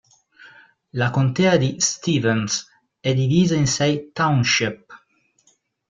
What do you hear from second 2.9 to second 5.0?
è divisa in sei township.